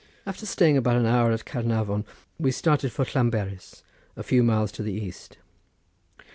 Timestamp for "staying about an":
0.47-1.05